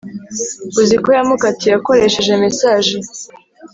uziko 0.81 1.07
yamukatiye 1.17 1.73
akoresheje 1.79 2.33
message 2.45 2.93